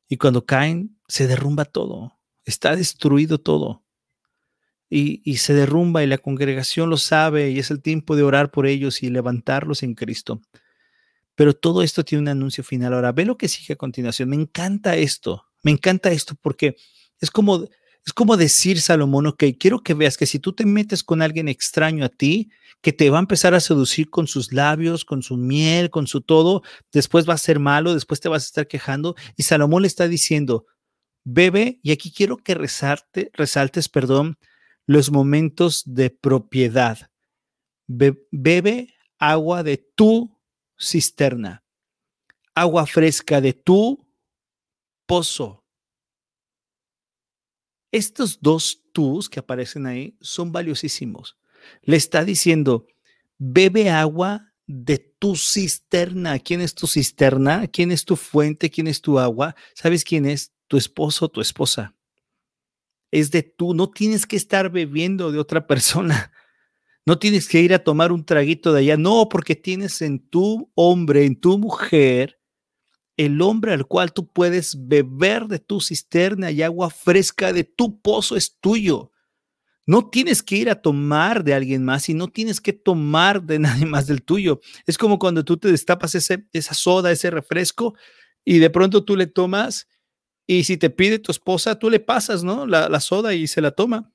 [0.08, 3.84] Y cuando caen, se derrumba todo, está destruido todo.
[4.88, 8.52] Y, y, se derrumba y la congregación lo sabe y es el tiempo de orar
[8.52, 10.40] por ellos y levantarlos en Cristo.
[11.34, 12.94] Pero todo esto tiene un anuncio final.
[12.94, 14.28] Ahora, ve lo que sigue a continuación.
[14.28, 16.76] Me encanta esto, me encanta esto porque
[17.20, 17.68] es como
[18.06, 21.48] es como decir, Salomón, ok, quiero que veas que si tú te metes con alguien
[21.48, 25.36] extraño a ti, que te va a empezar a seducir con sus labios, con su
[25.36, 29.16] miel, con su todo, después va a ser malo, después te vas a estar quejando.
[29.36, 30.66] Y Salomón le está diciendo,
[31.24, 34.38] bebe, y aquí quiero que resalte, resaltes, perdón,
[34.86, 37.10] los momentos de propiedad.
[37.88, 40.38] bebe agua de tu
[40.78, 41.64] cisterna,
[42.54, 44.06] agua fresca de tu
[45.06, 45.65] pozo.
[47.92, 51.36] Estos dos tus que aparecen ahí son valiosísimos.
[51.82, 52.86] Le está diciendo,
[53.38, 56.38] bebe agua de tu cisterna.
[56.38, 57.66] ¿Quién es tu cisterna?
[57.68, 58.70] ¿Quién es tu fuente?
[58.70, 59.54] ¿Quién es tu agua?
[59.74, 60.52] ¿Sabes quién es?
[60.68, 61.94] Tu esposo tu esposa.
[63.10, 63.74] Es de tú.
[63.74, 66.32] No tienes que estar bebiendo de otra persona.
[67.04, 68.96] No tienes que ir a tomar un traguito de allá.
[68.96, 72.35] No, porque tienes en tu hombre, en tu mujer,
[73.16, 78.00] el hombre al cual tú puedes beber de tu cisterna y agua fresca de tu
[78.00, 79.10] pozo es tuyo.
[79.86, 83.58] No tienes que ir a tomar de alguien más y no tienes que tomar de
[83.60, 84.60] nadie más del tuyo.
[84.86, 87.94] Es como cuando tú te destapas ese, esa soda, ese refresco
[88.44, 89.88] y de pronto tú le tomas
[90.46, 92.66] Y si te pide tu esposa, tú le pasas, ¿no?
[92.66, 94.12] La, la soda y se la toma.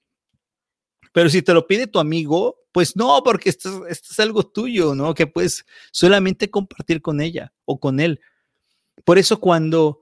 [1.13, 4.95] Pero si te lo pide tu amigo, pues no, porque esto, esto, es algo tuyo,
[4.95, 5.13] ¿no?
[5.13, 8.21] Que puedes solamente compartir con ella o con él.
[9.03, 10.01] Por eso cuando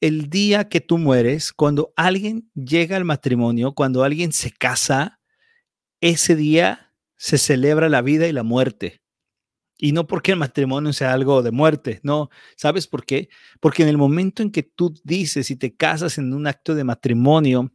[0.00, 5.20] el día que tú mueres, cuando alguien llega al matrimonio, cuando alguien se casa,
[6.00, 9.00] ese día se celebra la vida y la muerte.
[9.78, 12.30] Y no porque el matrimonio sea algo de muerte, no.
[12.56, 13.28] ¿Sabes por qué?
[13.60, 16.84] Porque en el momento en que tú dices y te casas en un acto de
[16.84, 17.72] matrimonio,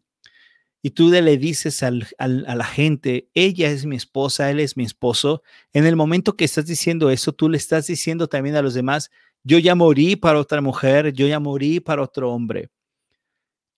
[0.81, 5.43] y tú le dices a la gente, ella es mi esposa, él es mi esposo,
[5.73, 9.11] en el momento que estás diciendo eso, tú le estás diciendo también a los demás,
[9.47, 12.69] yo ya morí para otra mujer, yo ya morí para otro hombre.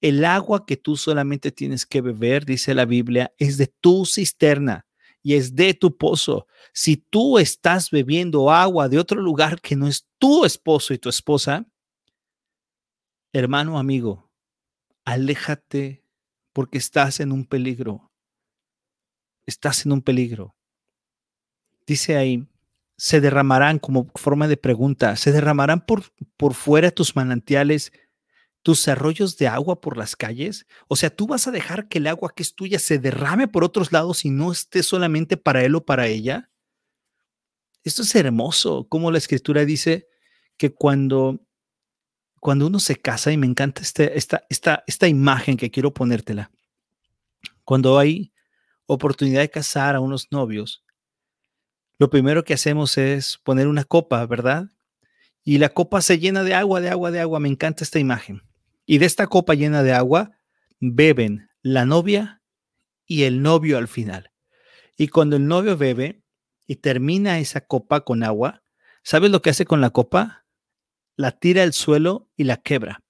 [0.01, 4.87] El agua que tú solamente tienes que beber, dice la Biblia, es de tu cisterna
[5.21, 6.47] y es de tu pozo.
[6.73, 11.07] Si tú estás bebiendo agua de otro lugar que no es tu esposo y tu
[11.07, 11.67] esposa,
[13.31, 14.31] hermano, amigo,
[15.05, 16.03] aléjate
[16.51, 18.11] porque estás en un peligro.
[19.45, 20.55] Estás en un peligro.
[21.85, 22.48] Dice ahí,
[22.99, 26.03] se derramarán como forma de pregunta, se derramarán por,
[26.35, 27.93] por fuera tus manantiales,
[28.61, 30.67] tus arroyos de agua por las calles.
[30.89, 33.63] O sea, tú vas a dejar que el agua que es tuya se derrame por
[33.63, 36.51] otros lados y no esté solamente para él o para ella.
[37.85, 40.09] Esto es hermoso, como la escritura dice
[40.57, 41.39] que cuando
[42.41, 46.51] cuando uno se casa, y me encanta este, esta, esta, esta imagen que quiero ponértela,
[47.63, 48.33] cuando hay
[48.85, 50.83] oportunidad de casar a unos novios,
[51.99, 54.69] lo primero que hacemos es poner una copa, ¿verdad?
[55.43, 57.39] Y la copa se llena de agua, de agua, de agua.
[57.39, 58.41] Me encanta esta imagen.
[58.85, 60.31] Y de esta copa llena de agua
[60.79, 62.41] beben la novia
[63.05, 64.31] y el novio al final.
[64.97, 66.23] Y cuando el novio bebe
[66.65, 68.63] y termina esa copa con agua,
[69.03, 70.39] ¿sabes lo que hace con la copa?
[71.19, 73.03] la tira al suelo y la quebra.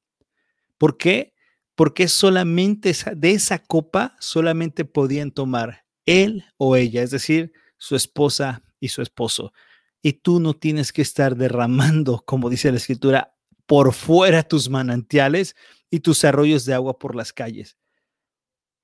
[0.79, 1.35] ¿Por qué?
[1.75, 8.63] Porque solamente de esa copa solamente podían tomar él o ella, es decir, su esposa
[8.79, 9.53] y su esposo.
[10.01, 15.55] Y tú no tienes que estar derramando, como dice la escritura, por fuera tus manantiales
[15.91, 17.77] y tus arroyos de agua por las calles.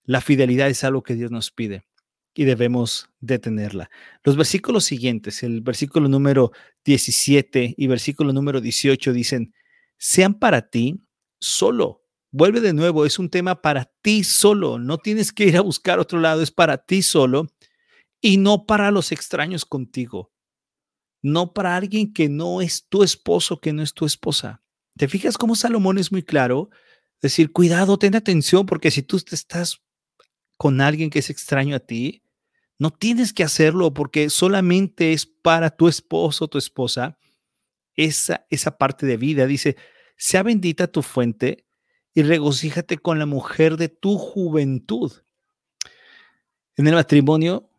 [0.03, 1.85] La fidelidad es algo que Dios nos pide
[2.35, 3.89] y debemos detenerla.
[4.23, 6.51] Los versículos siguientes, el versículo número
[6.83, 9.53] 17 y versículo número 18 dicen,
[9.97, 11.01] sean para ti
[11.39, 12.03] solo.
[12.31, 14.77] Vuelve de nuevo, es un tema para ti solo.
[14.77, 17.47] No tienes que ir a buscar otro lado, es para ti solo
[18.25, 20.33] y no para los extraños contigo.
[21.21, 24.63] No para alguien que no es tu esposo, que no es tu esposa.
[24.97, 26.71] ¿Te fijas cómo Salomón es muy claro?
[27.21, 29.83] Decir, cuidado, ten atención, porque si tú estás
[30.57, 32.23] con alguien que es extraño a ti,
[32.79, 37.19] no tienes que hacerlo porque solamente es para tu esposo tu esposa
[37.93, 39.45] esa, esa parte de vida.
[39.45, 39.77] Dice,
[40.17, 41.67] sea bendita tu fuente
[42.15, 45.11] y regocíjate con la mujer de tu juventud.
[46.75, 47.69] En el matrimonio,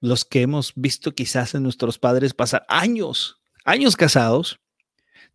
[0.00, 4.60] los que hemos visto quizás en nuestros padres pasar años, años casados,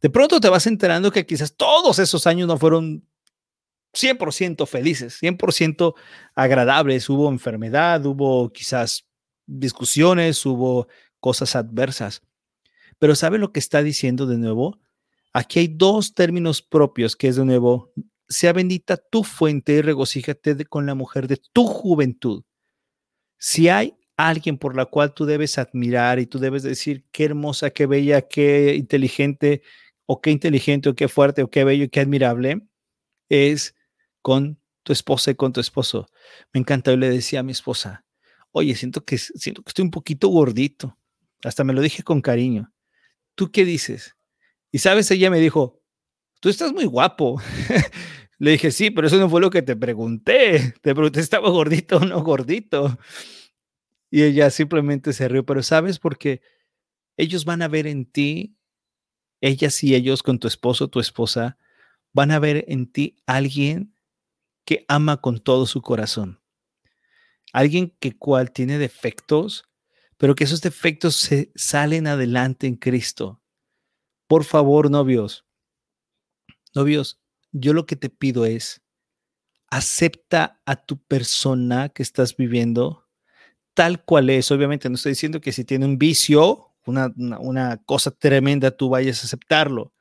[0.02, 3.08] de pronto te vas enterando que quizás todos esos años no fueron
[3.94, 5.94] 100% felices, 100%
[6.36, 7.10] agradables.
[7.10, 9.06] Hubo enfermedad, hubo quizás
[9.46, 10.88] discusiones, hubo
[11.20, 12.22] cosas adversas.
[13.00, 14.80] Pero ¿sabe lo que está diciendo de nuevo?
[15.32, 17.92] Aquí hay dos términos propios que es de nuevo,
[18.28, 22.44] sea bendita tu fuente y regocíjate con la mujer de tu juventud.
[23.38, 27.72] Si hay alguien por la cual tú debes admirar y tú debes decir qué hermosa,
[27.72, 29.64] qué bella, qué inteligente,
[30.06, 32.62] o qué inteligente, o qué fuerte, o qué bello, qué admirable,
[33.30, 33.76] es
[34.22, 36.08] con tu esposa y con tu esposo.
[36.54, 38.06] Me encanta, yo le decía a mi esposa,
[38.52, 40.98] oye, siento que, siento que estoy un poquito gordito.
[41.44, 42.72] Hasta me lo dije con cariño.
[43.36, 44.16] ¿Tú qué dices?
[44.72, 45.82] Y sabes, ella me dijo,
[46.40, 47.42] tú estás muy guapo.
[48.40, 50.74] le dije, sí, pero eso no fue lo que te pregunté.
[50.82, 52.98] Te pregunté, ¿estaba gordito o no gordito?
[54.14, 55.98] Y ella simplemente se rió, pero ¿sabes?
[55.98, 56.44] Porque
[57.18, 58.60] ellos van a ver en ti,
[59.42, 61.58] ellas y ellos con tu esposo, tu esposa,
[62.14, 63.98] van a ver en ti alguien
[64.66, 66.40] que ama con todo su corazón.
[67.54, 69.68] Alguien que cual tiene defectos,
[70.18, 73.42] pero que esos defectos se salen adelante en Cristo.
[74.28, 75.44] Por favor, novios,
[76.76, 77.20] novios,
[77.52, 78.84] yo lo que te pido es,
[79.72, 83.03] acepta a tu persona que estás viviendo
[83.74, 84.52] tal cual es.
[84.52, 89.22] Obviamente no estoy diciendo que si tiene un vicio, una, una, cosa tremenda, tú vayas
[89.22, 89.94] a aceptarlo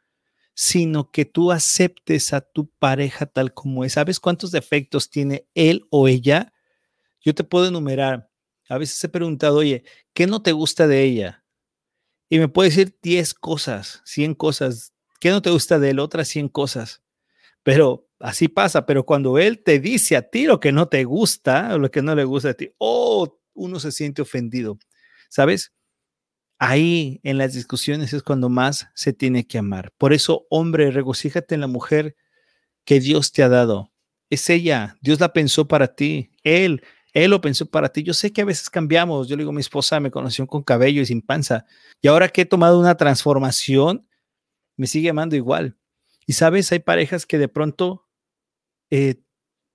[0.55, 3.95] sino que tú aceptes a tu pareja tal como es.
[3.95, 6.53] ¿Sabes cuántos defectos tiene él o ella?
[7.21, 8.31] Yo te puedo enumerar.
[8.69, 11.45] A veces he preguntado, oye, ¿qué no te gusta de ella?
[12.29, 14.93] Y me puede decir 10 cosas, 100 cosas.
[15.21, 15.99] ¿Qué no te gusta de él?
[15.99, 17.03] Otras 100 cosas.
[17.63, 21.75] Pero así pasa, pero cuando él te dice a ti lo que no te gusta
[21.75, 24.79] o lo que no le gusta a ti, oh, uno se siente ofendido.
[25.29, 25.73] ¿Sabes?
[26.59, 29.93] Ahí en las discusiones es cuando más se tiene que amar.
[29.99, 32.17] Por eso, hombre, regocíjate en la mujer
[32.85, 33.93] que Dios te ha dado.
[34.31, 36.31] Es ella, Dios la pensó para ti.
[36.43, 38.03] Él, él lo pensó para ti.
[38.03, 39.29] Yo sé que a veces cambiamos.
[39.29, 41.67] Yo le digo, mi esposa me conoció con cabello y sin panza.
[42.01, 44.07] Y ahora que he tomado una transformación,
[44.77, 45.77] me sigue amando igual.
[46.27, 48.07] Y sabes, hay parejas que de pronto
[48.91, 49.17] eh,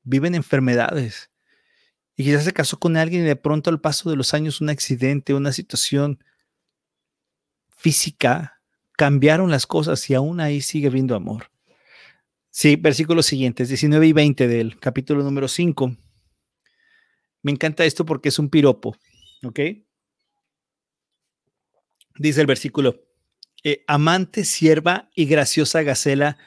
[0.03, 1.31] viven enfermedades.
[2.17, 4.69] Y quizás se casó con alguien y de pronto al paso de los años un
[4.69, 6.23] accidente, una situación
[7.77, 8.59] física,
[8.93, 11.51] cambiaron las cosas y aún ahí sigue viendo amor.
[12.49, 15.95] Sí, versículos siguientes, 19 y 20 del capítulo número 5.
[17.43, 18.97] Me encanta esto porque es un piropo,
[19.43, 19.59] ¿ok?
[22.17, 23.05] Dice el versículo,
[23.63, 26.39] eh, amante, sierva y graciosa gacela,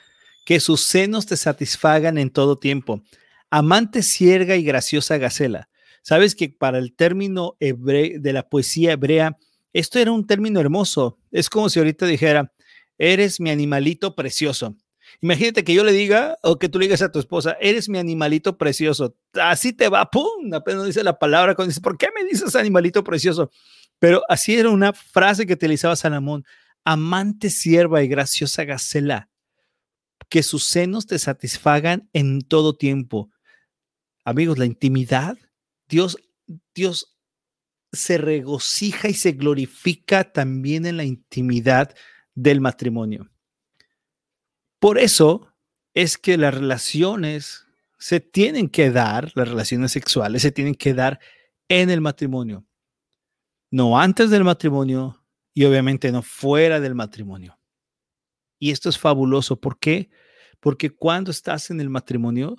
[0.44, 3.04] que sus senos te satisfagan en todo tiempo.
[3.50, 5.68] Amante, sierva y graciosa gacela.
[6.02, 9.36] Sabes que para el término de la poesía hebrea,
[9.72, 11.18] esto era un término hermoso.
[11.30, 12.52] Es como si ahorita dijera,
[12.98, 14.76] eres mi animalito precioso.
[15.20, 17.98] Imagínate que yo le diga o que tú le digas a tu esposa, eres mi
[17.98, 19.16] animalito precioso.
[19.34, 23.02] Así te va, pum, apenas dice la palabra cuando dice, ¿por qué me dices animalito
[23.02, 23.50] precioso?
[23.98, 26.44] Pero así era una frase que utilizaba Salomón
[26.84, 29.28] amante sierva y graciosa Gacela,
[30.28, 33.30] que sus senos te satisfagan en todo tiempo.
[34.30, 35.36] Amigos, la intimidad,
[35.88, 36.16] Dios,
[36.74, 37.18] Dios
[37.92, 41.94] se regocija y se glorifica también en la intimidad
[42.34, 43.28] del matrimonio.
[44.78, 45.52] Por eso
[45.94, 47.66] es que las relaciones
[47.98, 51.18] se tienen que dar, las relaciones sexuales se tienen que dar
[51.68, 52.64] en el matrimonio.
[53.70, 55.20] No antes del matrimonio,
[55.52, 57.58] y obviamente no fuera del matrimonio.
[58.58, 59.60] Y esto es fabuloso.
[59.60, 60.08] ¿Por qué?
[60.60, 62.56] Porque cuando estás en el matrimonio,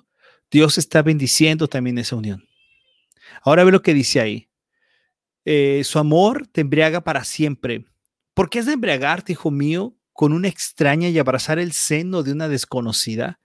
[0.52, 2.46] Dios está bendiciendo también esa unión.
[3.42, 4.50] Ahora ve lo que dice ahí.
[5.46, 7.86] Eh, su amor te embriaga para siempre.
[8.34, 12.32] ¿Por qué es de embriagarte, hijo mío, con una extraña y abrazar el seno de
[12.32, 13.40] una desconocida?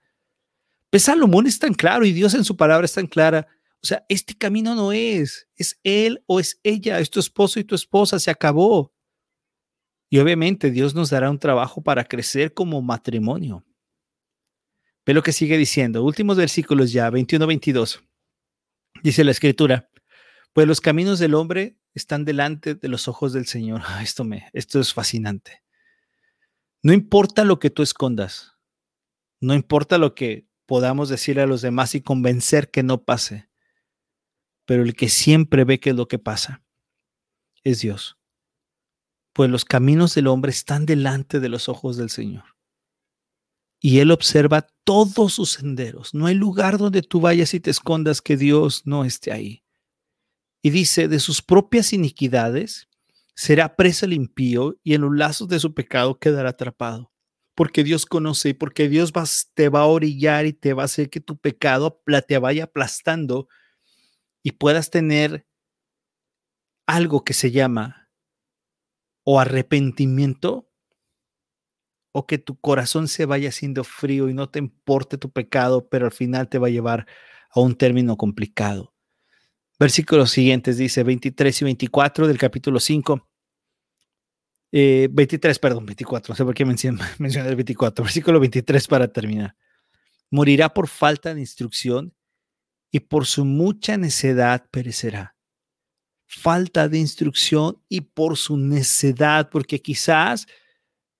[0.90, 3.46] Pues Salomón es tan claro y Dios en su palabra es tan clara.
[3.82, 7.64] O sea, este camino no es, es él o es ella, es tu esposo y
[7.64, 8.92] tu esposa, se acabó.
[10.10, 13.64] Y obviamente Dios nos dará un trabajo para crecer como matrimonio.
[15.08, 16.04] Ve lo que sigue diciendo.
[16.04, 18.04] Últimos versículos ya, 21-22.
[19.02, 19.88] Dice la escritura,
[20.52, 23.80] pues los caminos del hombre están delante de los ojos del Señor.
[24.02, 25.62] Esto, me, esto es fascinante.
[26.82, 28.58] No importa lo que tú escondas,
[29.40, 33.48] no importa lo que podamos decir a los demás y convencer que no pase,
[34.66, 36.62] pero el que siempre ve qué es lo que pasa
[37.64, 38.18] es Dios
[39.38, 42.57] pues los caminos del hombre están delante de los ojos del Señor.
[43.80, 46.14] Y Él observa todos sus senderos.
[46.14, 49.62] No hay lugar donde tú vayas y te escondas que Dios no esté ahí.
[50.62, 52.88] Y dice, de sus propias iniquidades
[53.34, 57.12] será presa el impío y en los lazos de su pecado quedará atrapado.
[57.54, 59.12] Porque Dios conoce y porque Dios
[59.54, 63.48] te va a orillar y te va a hacer que tu pecado te vaya aplastando
[64.42, 65.46] y puedas tener
[66.86, 68.10] algo que se llama
[69.24, 70.67] o arrepentimiento
[72.12, 76.06] o que tu corazón se vaya haciendo frío y no te importe tu pecado, pero
[76.06, 77.06] al final te va a llevar
[77.50, 78.94] a un término complicado.
[79.78, 83.28] Versículos siguientes dice 23 y 24 del capítulo 5.
[84.70, 89.08] 23, eh, perdón, 24, no sé por qué mencioné, mencioné el 24, versículo 23 para
[89.08, 89.56] terminar.
[90.30, 92.14] Morirá por falta de instrucción
[92.90, 95.38] y por su mucha necedad perecerá
[96.28, 100.46] falta de instrucción y por su necedad, porque quizás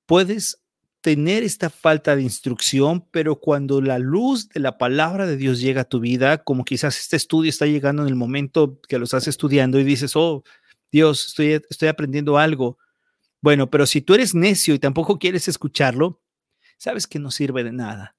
[0.06, 0.62] puedes
[1.08, 5.80] tener esta falta de instrucción, pero cuando la luz de la palabra de Dios llega
[5.80, 9.26] a tu vida, como quizás este estudio está llegando en el momento que lo estás
[9.26, 10.44] estudiando y dices, oh,
[10.92, 12.76] Dios, estoy, estoy aprendiendo algo.
[13.40, 16.20] Bueno, pero si tú eres necio y tampoco quieres escucharlo,
[16.76, 18.14] sabes que no sirve de nada.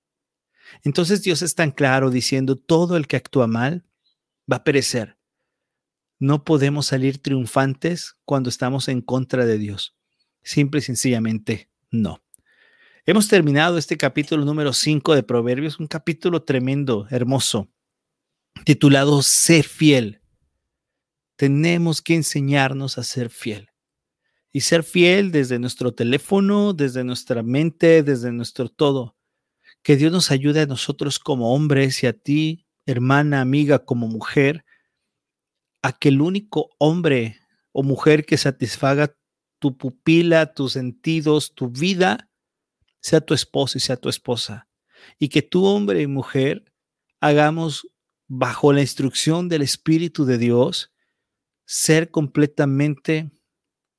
[0.82, 3.86] Entonces Dios es tan claro diciendo, todo el que actúa mal
[4.52, 5.20] va a perecer.
[6.18, 9.96] No podemos salir triunfantes cuando estamos en contra de Dios.
[10.42, 12.24] Simple y sencillamente no.
[13.10, 17.68] Hemos terminado este capítulo número 5 de Proverbios, un capítulo tremendo, hermoso,
[18.66, 20.22] titulado Sé fiel.
[21.36, 23.70] Tenemos que enseñarnos a ser fiel.
[24.52, 29.18] Y ser fiel desde nuestro teléfono, desde nuestra mente, desde nuestro todo.
[29.82, 34.66] Que Dios nos ayude a nosotros como hombres y a ti, hermana, amiga, como mujer,
[35.82, 37.40] a que el único hombre
[37.72, 39.18] o mujer que satisfaga
[39.58, 42.29] tu pupila, tus sentidos, tu vida,
[43.02, 44.68] sea tu esposo y sea tu esposa.
[45.18, 46.74] y que tú, hombre y mujer,
[47.22, 47.88] hagamos
[48.28, 50.92] bajo la instrucción del Espíritu de Dios,
[51.66, 53.32] ser completamente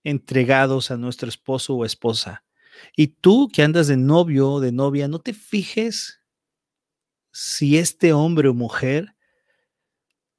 [0.04, 2.44] entregados a nuestro esposo o esposa.
[2.96, 6.20] Y tú que andas de novio o de novia, no te fijes
[7.32, 9.16] si este hombre o mujer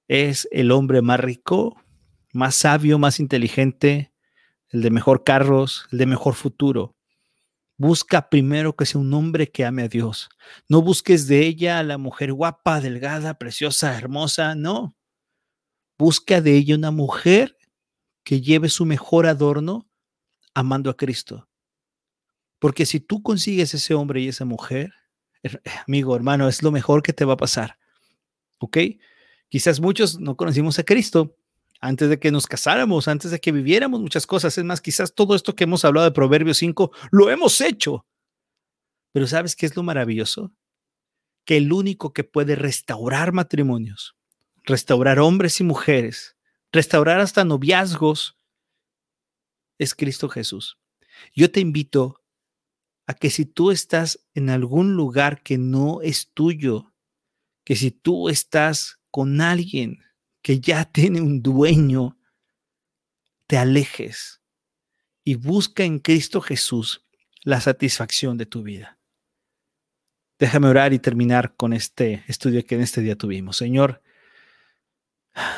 [0.07, 1.81] es el hombre más rico,
[2.33, 4.13] más sabio, más inteligente,
[4.69, 6.95] el de mejor carros, el de mejor futuro.
[7.81, 10.29] Busca primero que sea un hombre que ame a Dios.
[10.69, 14.95] No busques de ella a la mujer guapa, delgada, preciosa, hermosa, no.
[15.97, 17.57] Busca de ella una mujer
[18.23, 19.89] que lleve su mejor adorno
[20.53, 21.49] amando a Cristo.
[22.59, 24.93] Porque si tú consigues ese hombre y esa mujer,
[25.87, 27.79] amigo, hermano, es lo mejor que te va a pasar.
[28.59, 28.77] ¿Ok?
[29.49, 31.35] Quizás muchos no conocimos a Cristo,
[31.81, 34.57] antes de que nos casáramos, antes de que viviéramos muchas cosas.
[34.57, 38.05] Es más, quizás todo esto que hemos hablado de Proverbios 5 lo hemos hecho.
[39.11, 40.53] Pero ¿sabes qué es lo maravilloso?
[41.43, 44.15] Que el único que puede restaurar matrimonios,
[44.63, 46.37] restaurar hombres y mujeres,
[46.71, 48.37] restaurar hasta noviazgos,
[49.79, 50.77] es Cristo Jesús.
[51.33, 52.23] Yo te invito
[53.07, 56.93] a que si tú estás en algún lugar que no es tuyo,
[57.65, 59.99] que si tú estás con alguien
[60.41, 62.17] que ya tiene un dueño,
[63.47, 64.41] te alejes
[65.23, 67.05] y busca en Cristo Jesús
[67.43, 68.97] la satisfacción de tu vida.
[70.39, 73.57] Déjame orar y terminar con este estudio que en este día tuvimos.
[73.57, 74.01] Señor,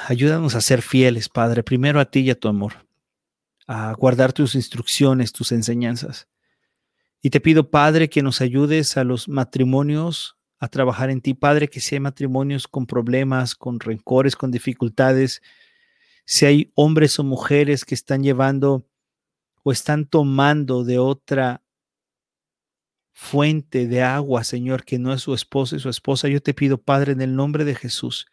[0.07, 2.85] ayúdanos a ser fieles, Padre, primero a ti y a tu amor,
[3.65, 6.27] a guardar tus instrucciones, tus enseñanzas.
[7.21, 11.67] Y te pido, Padre, que nos ayudes a los matrimonios a trabajar en ti, Padre,
[11.67, 15.41] que si hay matrimonios con problemas, con rencores, con dificultades,
[16.25, 18.87] si hay hombres o mujeres que están llevando
[19.63, 21.65] o están tomando de otra
[23.11, 26.77] fuente de agua, Señor, que no es su esposo y su esposa, yo te pido,
[26.77, 28.27] Padre, en el nombre de Jesús,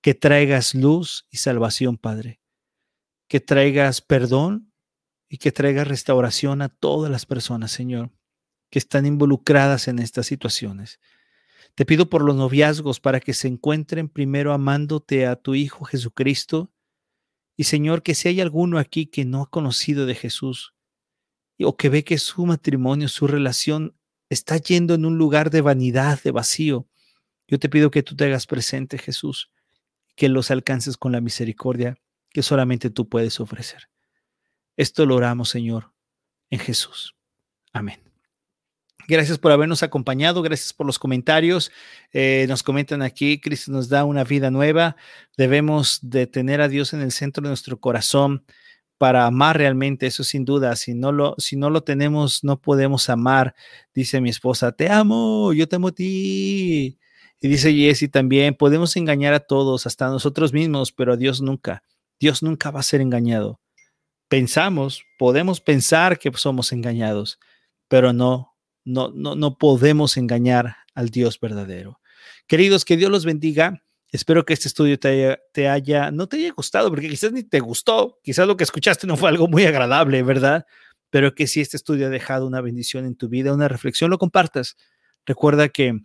[0.00, 2.40] que traigas luz y salvación, Padre,
[3.28, 4.72] que traigas perdón
[5.28, 8.10] y que traigas restauración a todas las personas, Señor,
[8.70, 10.98] que están involucradas en estas situaciones.
[11.74, 16.70] Te pido por los noviazgos para que se encuentren primero amándote a tu Hijo Jesucristo.
[17.56, 20.74] Y Señor, que si hay alguno aquí que no ha conocido de Jesús
[21.64, 23.96] o que ve que su matrimonio, su relación
[24.28, 26.88] está yendo en un lugar de vanidad, de vacío,
[27.46, 29.50] yo te pido que tú te hagas presente, Jesús,
[30.16, 31.98] que los alcances con la misericordia
[32.30, 33.90] que solamente tú puedes ofrecer.
[34.76, 35.92] Esto lo oramos, Señor,
[36.50, 37.14] en Jesús.
[37.72, 38.11] Amén.
[39.08, 41.72] Gracias por habernos acompañado, gracias por los comentarios.
[42.12, 44.96] Eh, nos comentan aquí, Cristo nos da una vida nueva.
[45.36, 48.44] Debemos de tener a Dios en el centro de nuestro corazón
[48.98, 50.76] para amar realmente, eso sin duda.
[50.76, 53.54] Si no lo, si no lo tenemos, no podemos amar.
[53.92, 57.00] Dice mi esposa, te amo, yo te amo a ti.
[57.40, 61.42] Y dice Jesse también, podemos engañar a todos, hasta a nosotros mismos, pero a Dios
[61.42, 61.82] nunca.
[62.20, 63.60] Dios nunca va a ser engañado.
[64.28, 67.40] Pensamos, podemos pensar que somos engañados,
[67.88, 68.51] pero no,
[68.84, 72.00] no, no, no podemos engañar al Dios verdadero.
[72.46, 73.82] Queridos, que Dios los bendiga.
[74.08, 78.18] Espero que este estudio te haya, no te haya gustado, porque quizás ni te gustó,
[78.22, 80.66] quizás lo que escuchaste no fue algo muy agradable, ¿verdad?
[81.08, 84.18] Pero que si este estudio ha dejado una bendición en tu vida, una reflexión, lo
[84.18, 84.76] compartas.
[85.24, 85.98] Recuerda que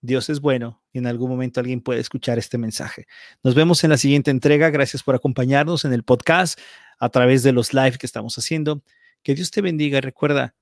[0.00, 3.06] Dios es bueno y en algún momento alguien puede escuchar este mensaje.
[3.42, 4.70] Nos vemos en la siguiente entrega.
[4.70, 6.60] Gracias por acompañarnos en el podcast
[6.98, 8.82] a través de los live que estamos haciendo.
[9.22, 10.00] Que Dios te bendiga.
[10.00, 10.54] Recuerda,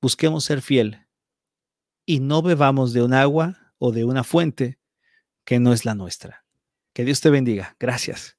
[0.00, 1.06] busquemos ser fiel
[2.04, 4.78] y no bebamos de un agua o de una fuente
[5.44, 6.44] que no es la nuestra.
[6.92, 7.76] Que Dios te bendiga.
[7.78, 8.35] Gracias.